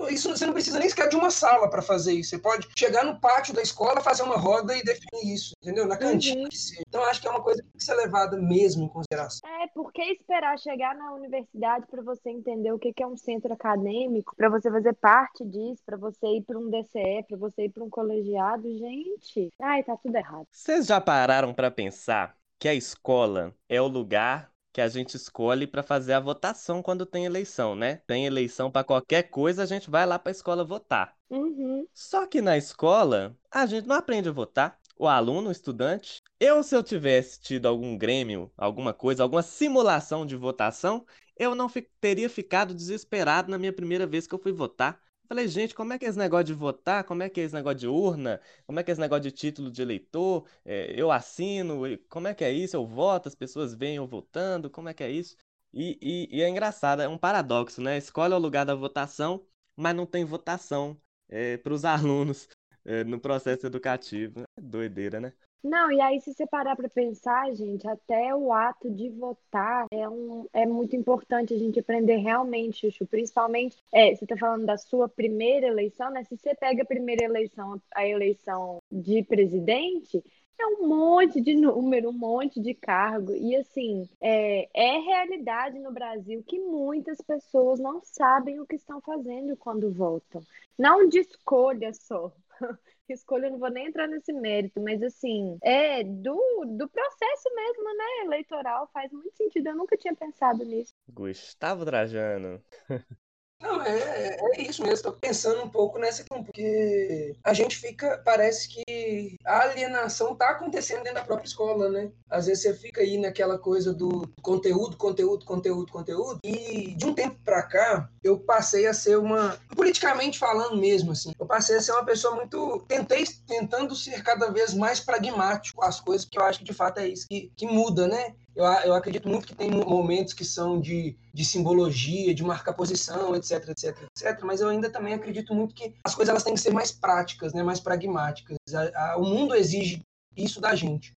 [0.10, 2.32] isso você não precisa nem sequer de uma sala para fazer isso.
[2.32, 5.88] Você pode chegar no pátio da escola, fazer uma roda e definir isso, entendeu?
[5.88, 6.42] Na cantina.
[6.42, 6.84] Uhum.
[6.88, 9.50] Então acho que é uma coisa que tem que ser levada mesmo em consideração.
[9.62, 14.36] É, porque esperar chegar na universidade para você entender o que é um centro acadêmico,
[14.36, 17.84] para você fazer parte disso, para você ir para um DCE, para você ir para
[17.84, 19.50] um colegiado, gente.
[19.62, 20.46] Ai, tá tudo errado.
[20.52, 25.66] Vocês já pararam para pensar que a escola é o lugar que a gente escolhe
[25.66, 27.98] para fazer a votação quando tem eleição, né?
[28.08, 31.16] Tem eleição para qualquer coisa, a gente vai lá para a escola votar.
[31.30, 31.88] Uhum.
[31.94, 34.80] Só que na escola, a gente não aprende a votar.
[34.98, 36.22] O aluno, o estudante.
[36.40, 41.06] Eu, se eu tivesse tido algum grêmio, alguma coisa, alguma simulação de votação,
[41.38, 45.00] eu não teria ficado desesperado na minha primeira vez que eu fui votar.
[45.30, 47.04] Falei, gente, como é que é esse negócio de votar?
[47.04, 48.42] Como é que é esse negócio de urna?
[48.66, 50.48] Como é que é esse negócio de título de eleitor?
[50.66, 51.82] É, eu assino?
[52.10, 52.76] Como é que é isso?
[52.76, 54.70] Eu voto, as pessoas veem eu votando?
[54.72, 55.38] Como é que é isso?
[55.72, 57.98] E, e, e é engraçado, é um paradoxo, né?
[58.00, 58.02] É
[58.36, 62.48] o lugar da votação, mas não tem votação é, para os alunos
[62.84, 64.42] é, no processo educativo.
[64.58, 65.32] É doideira, né?
[65.64, 70.08] Não, e aí se você parar para pensar, gente, até o ato de votar é,
[70.08, 74.78] um, é muito importante a gente aprender realmente, Chuchu, principalmente, é, você está falando da
[74.78, 76.24] sua primeira eleição, né?
[76.24, 80.24] Se você pega a primeira eleição, a eleição de presidente,
[80.62, 83.34] é um monte de número, um monte de cargo.
[83.34, 89.02] E assim, é, é realidade no Brasil que muitas pessoas não sabem o que estão
[89.02, 90.42] fazendo quando votam.
[90.78, 92.32] Não de escolha só,
[93.14, 97.84] escolha, eu não vou nem entrar nesse mérito, mas assim, é do, do processo mesmo,
[97.84, 98.06] né?
[98.26, 99.68] Eleitoral faz muito sentido.
[99.68, 100.94] Eu nunca tinha pensado nisso.
[101.08, 102.62] Gustavo Trajano.
[103.62, 104.96] Não, é, é isso mesmo.
[104.96, 111.04] Estou pensando um pouco nessa porque a gente fica, parece que a alienação está acontecendo
[111.04, 112.12] dentro da própria escola, né?
[112.30, 116.40] Às vezes você fica aí naquela coisa do conteúdo, conteúdo, conteúdo, conteúdo.
[116.44, 121.34] E de um tempo para cá, eu passei a ser uma, politicamente falando mesmo, assim,
[121.38, 125.86] eu passei a ser uma pessoa muito, tentei, tentando ser cada vez mais pragmático com
[125.86, 128.36] as coisas, que eu acho que de fato é isso que, que muda, né?
[128.56, 133.36] Eu, eu acredito muito que tem momentos que são de, de simbologia, de marcar posição,
[133.36, 134.42] etc, etc, etc.
[134.44, 137.54] Mas eu ainda também acredito muito que as coisas elas têm que ser mais práticas,
[137.54, 138.58] né, mais pragmáticas.
[138.74, 140.02] A, a, o mundo exige
[140.36, 141.14] isso da gente.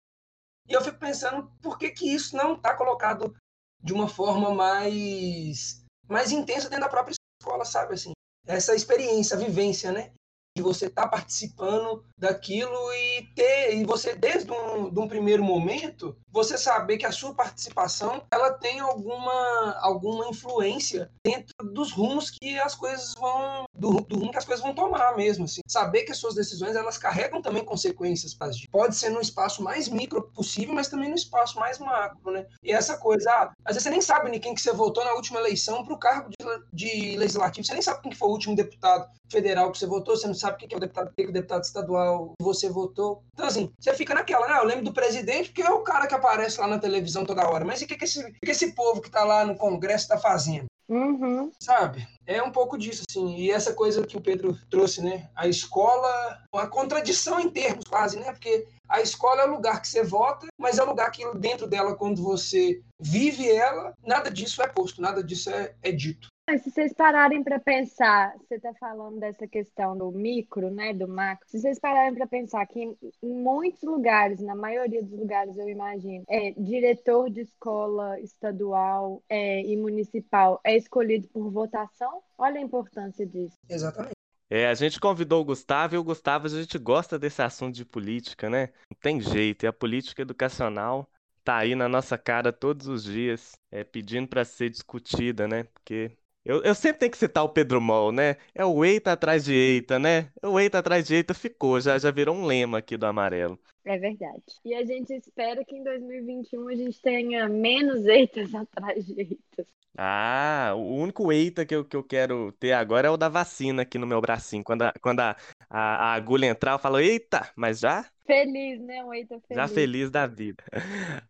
[0.69, 3.35] E eu fico pensando por que, que isso não está colocado
[3.83, 7.95] de uma forma mais, mais intensa dentro da própria escola, sabe?
[7.95, 8.13] Assim,
[8.47, 10.13] essa experiência, a vivência, né?
[10.55, 15.43] De você estar tá participando daquilo e ter e você desde um, de um primeiro
[15.43, 22.31] momento você saber que a sua participação ela tem alguma alguma influência dentro dos rumos
[22.31, 25.61] que as coisas vão do, do rumo que as coisas vão tomar mesmo assim.
[25.67, 29.89] Saber que as suas decisões elas carregam também consequências para pode ser no espaço mais
[29.89, 32.47] micro possível mas também no espaço mais macro né?
[32.63, 35.15] E essa coisa ah, às vezes você nem sabe nem quem que você votou na
[35.15, 36.37] última eleição para o cargo de,
[36.73, 40.17] de legislativo você nem sabe quem que foi o último deputado federal que você votou
[40.17, 42.45] você não sabe quem que é o deputado, quem que é o deputado estadual que
[42.45, 43.23] você votou.
[43.33, 44.59] Então, assim, você fica naquela, né?
[44.59, 47.65] Eu lembro do presidente porque é o cara que aparece lá na televisão toda hora.
[47.65, 50.19] Mas e o que, que, esse, que, esse povo que está lá no Congresso está
[50.19, 50.67] fazendo?
[50.89, 51.51] Uhum.
[51.61, 52.07] Sabe?
[52.27, 53.37] É um pouco disso, assim.
[53.37, 55.31] E essa coisa que o Pedro trouxe, né?
[55.35, 58.31] A escola, uma contradição em termos quase, né?
[58.33, 61.67] Porque a escola é o lugar que você vota, mas é o lugar que dentro
[61.67, 66.29] dela, quando você vive ela, nada disso é posto, nada disso é, é dito.
[66.49, 71.07] Mas se vocês pararem para pensar, você está falando dessa questão do micro, né, do
[71.07, 71.49] macro.
[71.49, 76.25] Se vocês pararem para pensar que em muitos lugares, na maioria dos lugares, eu imagino,
[76.29, 82.23] é diretor de escola estadual é, e municipal é escolhido por votação.
[82.37, 83.57] Olha a importância disso.
[83.69, 84.17] Exatamente.
[84.51, 87.87] É, a gente convidou o Gustavo e o Gustavo, a gente gosta desse assunto de
[87.87, 88.69] política, né?
[88.91, 91.09] Não tem jeito, e a política educacional
[91.43, 95.65] tá aí na nossa cara todos os dias, é, pedindo para ser discutida, né?
[95.65, 96.13] Porque
[96.45, 98.37] eu, eu sempre tenho que citar o Pedro Mol, né?
[98.55, 100.31] É o eita atrás de eita, né?
[100.43, 103.59] O eita atrás de eita ficou, já, já virou um lema aqui do amarelo.
[103.85, 104.43] É verdade.
[104.65, 109.67] E a gente espera que em 2021 a gente tenha menos eitas atrás de eitas.
[109.97, 113.83] Ah, o único eita que eu, que eu quero ter agora é o da vacina
[113.83, 114.65] aqui no meu bracinho.
[114.65, 115.37] Quando a, quando a,
[115.69, 118.07] a, a agulha entrar, eu falo, eita, mas já?
[118.33, 119.05] Feliz, né?
[119.05, 119.57] Um eita feliz.
[119.57, 120.65] Já feliz da vida.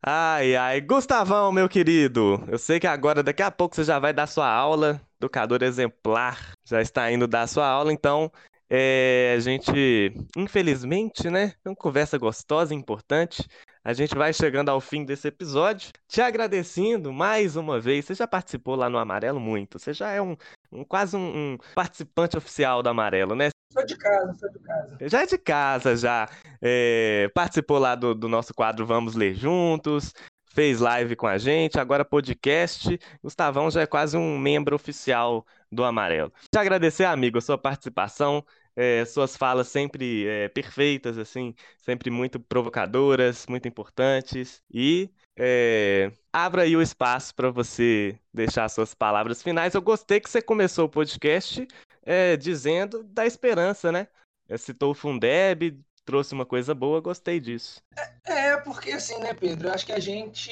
[0.01, 0.81] Ai, ai.
[0.81, 4.49] Gustavão, meu querido, eu sei que agora, daqui a pouco, você já vai dar sua
[4.49, 8.31] aula, educador exemplar, já está indo dar sua aula, então
[8.71, 11.55] é, a gente, infelizmente, né?
[11.65, 13.47] Uma conversa gostosa e importante.
[13.85, 18.05] A gente vai chegando ao fim desse episódio, te agradecendo mais uma vez.
[18.05, 19.79] Você já participou lá no Amarelo muito.
[19.79, 20.37] Você já é um,
[20.71, 23.49] um quase um, um, participante oficial do Amarelo, né?
[23.73, 24.99] Sou de casa, sou de casa.
[25.01, 26.29] Já é de casa, já.
[26.61, 30.13] É, participou lá do, do nosso quadro Vamos Ler Juntos
[30.55, 33.01] fez live com a gente, agora podcast.
[33.23, 36.31] Gustavão já é quase um membro oficial do Amarelo.
[36.51, 38.45] Te agradecer, amigo, a sua participação
[38.75, 44.63] é, suas falas sempre é, perfeitas, assim, sempre muito provocadoras, muito importantes.
[44.73, 49.75] E é, abra aí o espaço para você deixar suas palavras finais.
[49.75, 51.67] Eu gostei que você começou o podcast
[52.05, 54.09] é, dizendo da esperança, né?
[54.49, 57.81] É, citou o Fundeb, trouxe uma coisa boa, gostei disso.
[57.97, 59.71] É, é, porque assim, né, Pedro?
[59.71, 60.51] Acho que a gente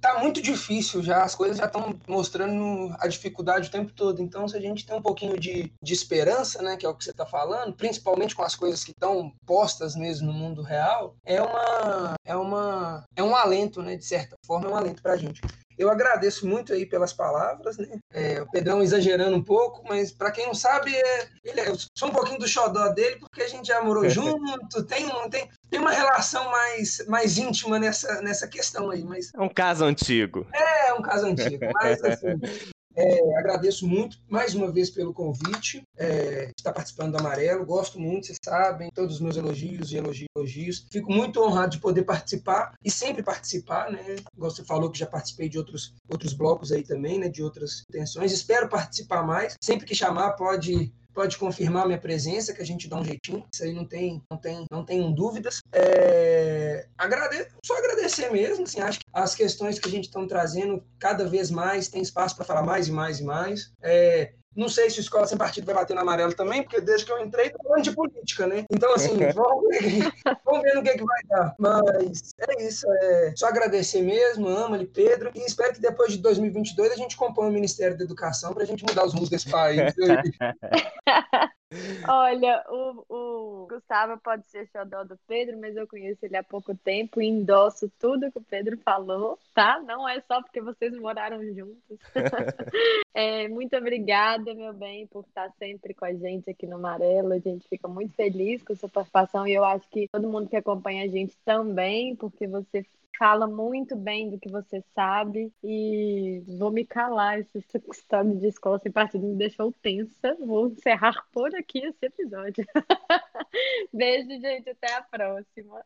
[0.00, 4.22] tá muito difícil já, as coisas já estão mostrando a dificuldade o tempo todo.
[4.22, 7.04] Então, se a gente tem um pouquinho de, de esperança, né, que é o que
[7.04, 11.40] você está falando, principalmente com as coisas que estão postas mesmo no mundo real, é
[11.40, 15.16] uma é uma é um alento, né, de certa forma, é um alento para a
[15.16, 15.40] gente.
[15.78, 17.98] Eu agradeço muito aí pelas palavras, né?
[18.12, 21.76] É, o Pedrão exagerando um pouco, mas para quem não sabe, é, ele é, eu
[21.94, 25.80] sou um pouquinho do xodó dele, porque a gente já morou junto, tem, tem, tem
[25.80, 29.02] uma relação mais, mais íntima nessa, nessa questão aí.
[29.04, 29.32] Mas...
[29.34, 30.46] É um caso antigo.
[30.52, 31.64] É, é um caso antigo.
[31.74, 32.40] Mas, assim,
[32.94, 37.64] é, agradeço muito mais uma vez pelo convite, é, estar participando do Amarelo.
[37.64, 40.86] Gosto muito, vocês sabem, todos os meus elogios e elogios.
[40.90, 44.16] Fico muito honrado de poder participar e sempre participar, né?
[44.36, 47.28] Você falou que já participei de outros, outros blocos aí também, né?
[47.28, 48.32] De outras intenções.
[48.32, 49.54] Espero participar mais.
[49.62, 53.44] Sempre que chamar, pode pode confirmar minha presença, que a gente dá um jeitinho.
[53.52, 55.60] Isso aí não tem, não tem, não tenho dúvidas.
[55.72, 58.64] É, agradeço, só agradecer mesmo.
[58.64, 62.36] Assim, acho que as questões que a gente está trazendo cada vez mais tem espaço
[62.36, 63.72] para falar mais e mais e mais.
[63.82, 67.06] É, não sei se o Escola Sem Partido vai bater no amarelo também, porque desde
[67.06, 68.64] que eu entrei, tô falando de política, né?
[68.70, 70.12] Então, assim, vamos ver,
[70.44, 71.54] vamos ver no que, que vai dar.
[71.58, 76.92] Mas é isso, é só agradecer mesmo, amo-lhe, Pedro, e espero que depois de 2022
[76.92, 79.94] a gente componha o Ministério da Educação para a gente mudar os rumos desse país.
[82.08, 86.74] Olha, o, o Gustavo pode ser xodó do Pedro, mas eu conheço ele há pouco
[86.74, 89.80] tempo e endosso tudo que o Pedro falou, tá?
[89.80, 91.98] Não é só porque vocês moraram juntos.
[93.14, 97.32] é, muito obrigada, meu bem, por estar sempre com a gente aqui no Amarelo.
[97.32, 100.48] A gente fica muito feliz com a sua participação e eu acho que todo mundo
[100.48, 102.84] que acompanha a gente também, porque você
[103.18, 107.38] fala muito bem do que você sabe e vou me calar.
[107.38, 110.36] Essa história de escola sem partido me deixou tensa.
[110.40, 112.64] Vou encerrar por aqui esse episódio.
[113.92, 114.70] Beijo, gente.
[114.70, 115.84] Até a próxima.